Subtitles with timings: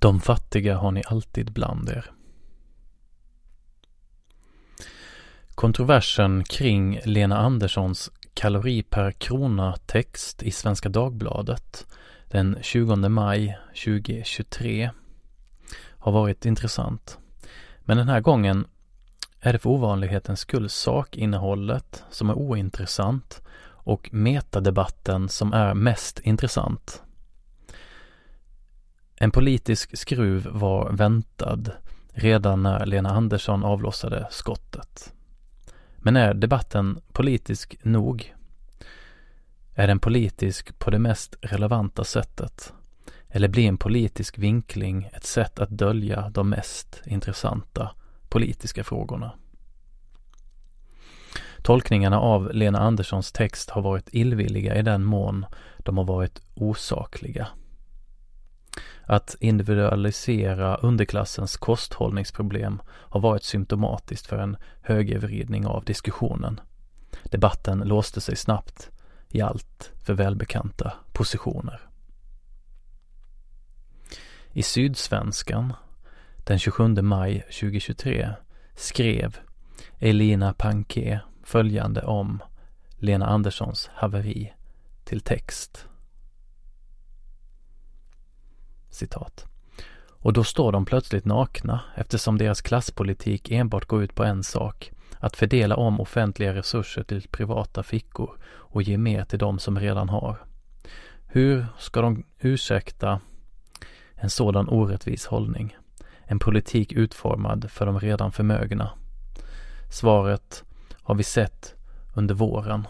[0.00, 2.10] De fattiga har ni alltid bland er.
[5.48, 11.86] Kontroversen kring Lena Anderssons kalori per krona-text i Svenska Dagbladet
[12.28, 14.90] den 20 maj 2023
[15.98, 17.18] har varit intressant.
[17.80, 18.66] Men den här gången
[19.40, 27.02] är det för ovanlighetens skull sakinnehållet som är ointressant och metadebatten som är mest intressant.
[29.22, 31.72] En politisk skruv var väntad
[32.12, 35.12] redan när Lena Andersson avlossade skottet.
[35.96, 38.34] Men är debatten politisk nog?
[39.74, 42.72] Är den politisk på det mest relevanta sättet?
[43.28, 47.90] Eller blir en politisk vinkling ett sätt att dölja de mest intressanta
[48.28, 49.32] politiska frågorna?
[51.62, 55.46] Tolkningarna av Lena Anderssons text har varit illvilliga i den mån
[55.78, 57.48] de har varit osakliga.
[59.04, 66.60] Att individualisera underklassens kosthållningsproblem har varit symptomatiskt för en högervridning av diskussionen.
[67.24, 68.90] Debatten låste sig snabbt
[69.28, 71.80] i allt för välbekanta positioner.
[74.52, 75.72] I Sydsvenskan
[76.36, 78.30] den 27 maj 2023
[78.74, 79.36] skrev
[79.98, 82.42] Elina Panke följande om
[82.98, 84.52] Lena Anderssons haveri
[85.04, 85.86] till text.
[88.90, 89.46] Citat.
[90.22, 94.92] Och då står de plötsligt nakna eftersom deras klasspolitik enbart går ut på en sak,
[95.18, 100.08] att fördela om offentliga resurser till privata fickor och ge mer till de som redan
[100.08, 100.44] har.
[101.26, 103.20] Hur ska de ursäkta
[104.14, 105.76] en sådan orättvis hållning?
[106.22, 108.90] En politik utformad för de redan förmögna?
[109.90, 110.64] Svaret
[111.02, 111.74] har vi sett
[112.14, 112.86] under våren.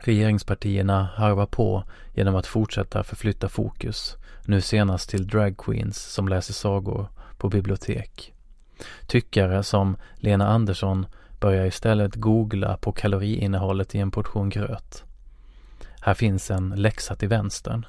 [0.00, 7.08] Regeringspartierna harvar på genom att fortsätta förflytta fokus, nu senast till dragqueens som läser sagor
[7.38, 8.34] på bibliotek.
[9.06, 11.06] Tyckare som Lena Andersson
[11.40, 15.04] börjar istället googla på kaloriinnehållet i en portion gröt.
[16.00, 17.86] Här finns en läxa till vänstern.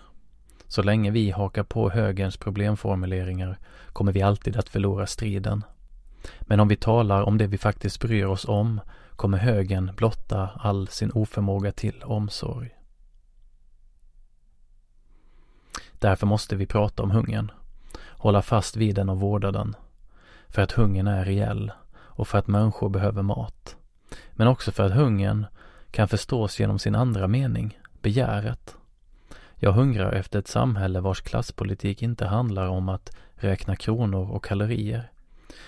[0.67, 3.59] Så länge vi hakar på högerns problemformuleringar
[3.93, 5.63] kommer vi alltid att förlora striden.
[6.41, 8.81] Men om vi talar om det vi faktiskt bryr oss om
[9.19, 12.69] kommer högern blotta all sin oförmåga till omsorg.
[15.93, 17.51] Därför måste vi prata om hungern,
[18.09, 19.75] hålla fast vid den och vårda den.
[20.47, 23.75] För att hungern är reell och för att människor behöver mat.
[24.31, 25.45] Men också för att hungern
[25.91, 28.75] kan förstås genom sin andra mening, begäret.
[29.55, 35.11] Jag hungrar efter ett samhälle vars klasspolitik inte handlar om att räkna kronor och kalorier.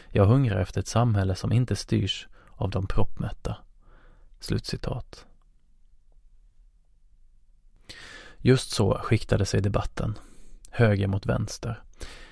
[0.09, 2.28] Jag hungrar efter ett samhälle som inte styrs
[2.61, 3.57] av de proppmätta.
[4.39, 5.25] Slutcitat.
[8.38, 10.17] Just så skiktade sig debatten.
[10.69, 11.81] Höger mot vänster.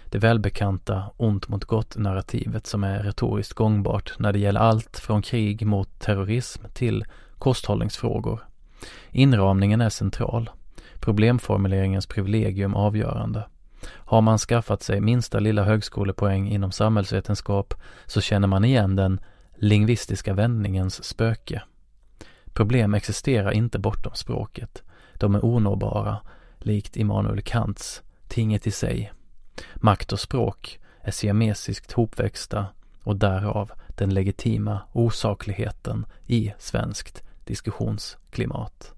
[0.06, 5.66] Det välbekanta ont mot gott-narrativet som är retoriskt gångbart när det gäller allt från krig
[5.66, 7.06] mot terrorism till
[7.38, 8.47] kosthållningsfrågor.
[9.12, 10.50] Inramningen är central.
[11.00, 13.47] Problemformuleringens privilegium avgörande.
[13.88, 17.73] Har man skaffat sig minsta lilla högskolepoäng inom samhällsvetenskap
[18.06, 19.19] så känner man igen den
[19.59, 21.62] lingvistiska vändningens spöke.
[22.53, 24.84] Problem existerar inte bortom språket.
[25.14, 26.18] De är onåbara,
[26.58, 29.12] likt Immanuel Kants tinget i sig.
[29.75, 32.66] Makt och språk är siamesiskt hopväxta
[33.03, 38.94] och därav den legitima osakligheten i svenskt diskussionsklimat.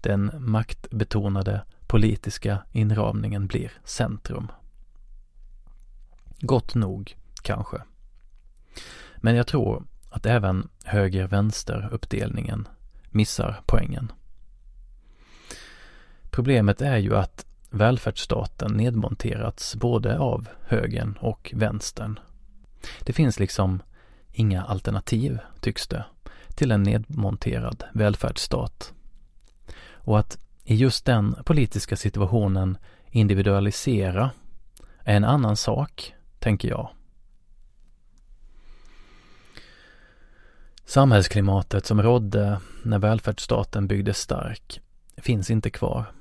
[0.00, 4.52] Den maktbetonade politiska inramningen blir centrum.
[6.40, 7.82] Gott nog, kanske.
[9.20, 12.68] Men jag tror att även höger-vänster-uppdelningen
[13.10, 14.12] missar poängen.
[16.30, 22.18] Problemet är ju att välfärdsstaten nedmonterats både av högern och vänstern.
[23.00, 23.82] Det finns liksom
[24.32, 26.04] inga alternativ, tycks det,
[26.54, 28.92] till en nedmonterad välfärdsstat.
[29.92, 32.78] Och att i just den politiska situationen
[33.10, 34.30] individualisera
[35.04, 36.88] är en annan sak, tänker jag.
[40.90, 44.80] Samhällsklimatet som rådde när välfärdsstaten byggdes stark
[45.16, 46.12] finns inte kvar.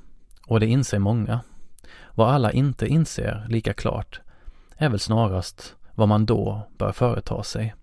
[0.48, 1.42] Och det inser många.
[2.16, 4.22] Vad alla inte inser lika klart
[4.78, 7.76] är väl snarast vad man då bör företa sig.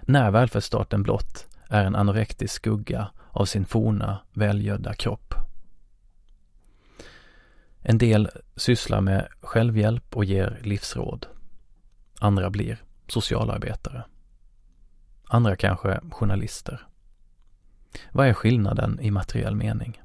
[0.00, 5.34] När välfärdsstaten blott är en anorektisk skugga av sin forna välgödda kropp.
[7.80, 11.26] En del sysslar med självhjälp och ger livsråd.
[12.18, 14.04] Andra blir socialarbetare.
[15.32, 16.86] Andra kanske journalister.
[18.12, 20.02] Vad är skillnaden i materiell mening?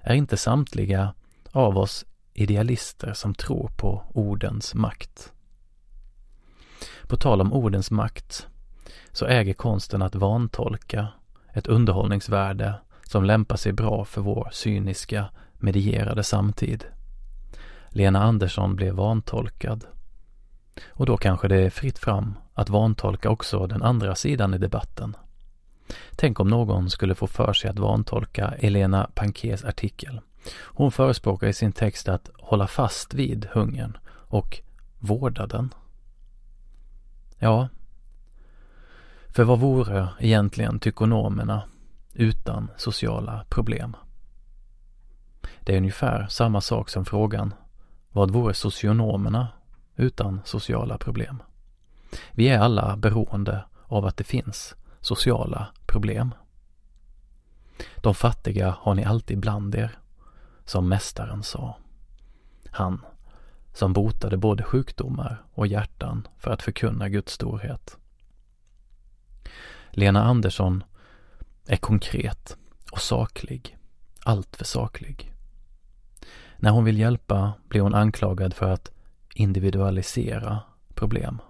[0.00, 1.14] Är inte samtliga
[1.52, 5.32] av oss idealister som tror på ordens makt.
[7.08, 8.46] På tal om ordens makt
[9.12, 11.08] så äger konsten att vantolka
[11.52, 12.74] ett underhållningsvärde
[13.04, 16.84] som lämpar sig bra för vår cyniska, medierade samtid.
[17.88, 19.84] Lena Andersson blev vantolkad.
[20.86, 25.16] Och då kanske det är fritt fram att vantolka också den andra sidan i debatten.
[26.16, 30.20] Tänk om någon skulle få för sig att vantolka Elena Pankes artikel.
[30.54, 34.60] Hon förespråkar i sin text att hålla fast vid hungern och
[34.98, 35.74] vårda den.
[37.38, 37.68] Ja,
[39.28, 41.62] för vad vore egentligen tykonomerna
[42.14, 43.96] utan sociala problem?
[45.60, 47.54] Det är ungefär samma sak som frågan
[48.12, 49.48] vad vore socionomerna
[49.98, 51.42] utan sociala problem?
[52.32, 56.34] Vi är alla beroende av att det finns sociala problem.
[57.96, 59.98] De fattiga har ni alltid bland er,
[60.64, 61.76] som mästaren sa.
[62.70, 63.00] Han
[63.72, 67.96] som botade både sjukdomar och hjärtan för att förkunna Guds storhet.
[69.90, 70.84] Lena Andersson
[71.66, 72.56] är konkret
[72.92, 73.78] och saklig,
[74.22, 75.32] alltför saklig.
[76.56, 78.90] När hon vill hjälpa blir hon anklagad för att
[79.38, 80.60] individualisera
[80.94, 81.40] problem.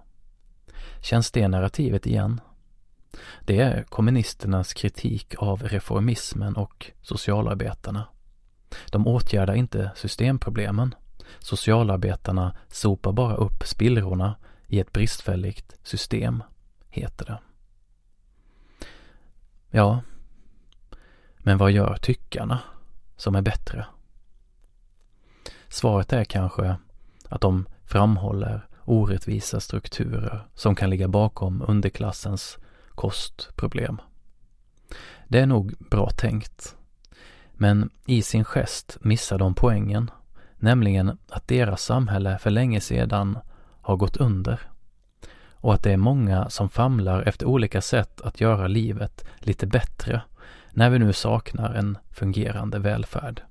[1.01, 2.41] Känns det narrativet igen?
[3.41, 8.07] Det är kommunisternas kritik av reformismen och socialarbetarna.
[8.91, 10.95] De åtgärdar inte systemproblemen.
[11.39, 14.35] Socialarbetarna sopar bara upp spillrorna
[14.67, 16.43] i ett bristfälligt system,
[16.89, 17.39] heter det.
[19.69, 20.01] Ja,
[21.37, 22.59] men vad gör tyckarna
[23.17, 23.85] som är bättre?
[25.67, 26.75] Svaret är kanske
[27.29, 32.57] att de framhåller orättvisa strukturer som kan ligga bakom underklassens
[32.89, 34.01] kostproblem.
[35.27, 36.75] Det är nog bra tänkt.
[37.53, 40.11] Men i sin gest missar de poängen,
[40.57, 43.37] nämligen att deras samhälle för länge sedan
[43.81, 44.59] har gått under
[45.53, 50.21] och att det är många som famlar efter olika sätt att göra livet lite bättre
[50.71, 53.41] när vi nu saknar en fungerande välfärd.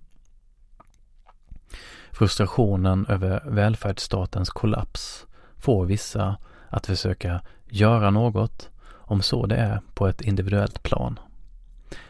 [2.18, 5.26] Frustrationen över välfärdsstatens kollaps
[5.58, 6.36] får vissa
[6.68, 11.18] att försöka göra något, om så det är på ett individuellt plan.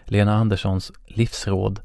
[0.05, 1.81] Lena Anderssons livsråd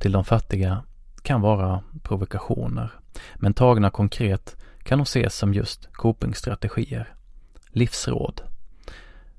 [0.00, 0.82] till de fattiga
[1.22, 2.90] kan vara provokationer,
[3.34, 7.14] men tagna konkret kan de ses som just copingstrategier.
[7.68, 8.42] Livsråd.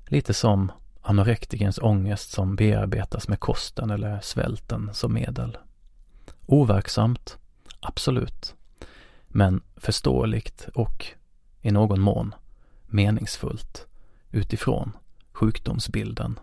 [0.06, 5.58] Lite som anorektikerns ångest som bearbetas med kosten eller svälten som medel.
[6.46, 7.38] Overksamt,
[7.80, 8.54] absolut.
[9.28, 11.06] Men förståeligt och
[11.60, 12.34] i någon mån
[12.86, 13.86] meningsfullt
[14.30, 14.92] utifrån
[15.32, 16.38] sjukdomsbilden.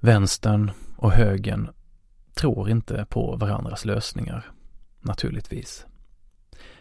[0.00, 1.70] Vänstern och högern
[2.34, 4.52] tror inte på varandras lösningar,
[5.00, 5.86] naturligtvis.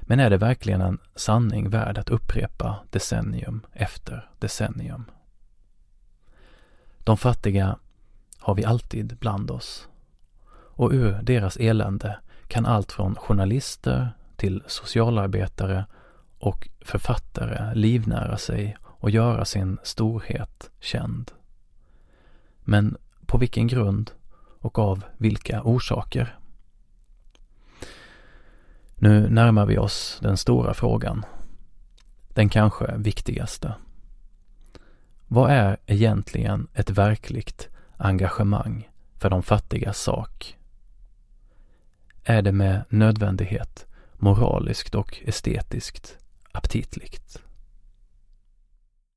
[0.02, 5.06] Men är det verkligen en sanning värd att upprepa decennium efter decennium?
[6.98, 7.80] De fattiga
[8.38, 9.88] har vi alltid bland oss.
[10.76, 15.86] Och ur deras elände kan allt från journalister till socialarbetare
[16.40, 21.32] och författare livnära sig och göra sin storhet känd.
[22.60, 24.12] Men på vilken grund
[24.60, 26.38] och av vilka orsaker?
[28.96, 31.26] Nu närmar vi oss den stora frågan.
[32.34, 33.74] Den kanske viktigaste.
[35.28, 40.58] Vad är egentligen ett verkligt engagemang för de fattigas sak?
[42.26, 43.86] Är det med nödvändighet
[44.18, 46.18] moraliskt och estetiskt
[46.52, 47.42] aptitligt?